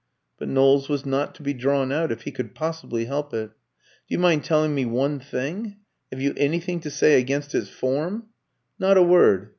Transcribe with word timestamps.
But 0.39 0.47
Knowles 0.47 0.89
was 0.89 1.05
not 1.05 1.35
to 1.35 1.43
be 1.43 1.53
drawn 1.53 1.91
out, 1.91 2.11
if 2.11 2.23
he 2.23 2.31
could 2.31 2.55
possibly 2.55 3.05
help 3.05 3.35
it. 3.35 3.49
"Do 3.51 3.55
you 4.07 4.17
mind 4.17 4.43
telling 4.43 4.73
me 4.73 4.83
one 4.83 5.19
thing 5.19 5.75
have 6.11 6.19
you 6.19 6.33
anything 6.37 6.79
to 6.79 6.89
say 6.89 7.19
against 7.21 7.53
its 7.53 7.69
form?" 7.69 8.23
"Not 8.79 8.97
a 8.97 9.03
word. 9.03 9.49